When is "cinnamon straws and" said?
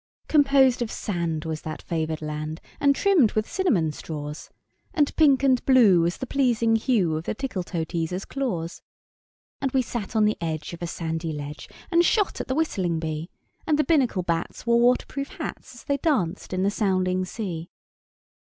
3.47-5.15